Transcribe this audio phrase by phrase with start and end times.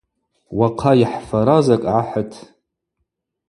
[0.57, 2.31] Уахъа йхӏфара закӏ гӏахӏыт.